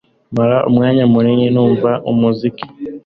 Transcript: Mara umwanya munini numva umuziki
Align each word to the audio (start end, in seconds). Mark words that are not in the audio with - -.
Mara 0.35 0.57
umwanya 0.69 1.03
munini 1.11 1.47
numva 1.53 1.91
umuziki 2.11 2.65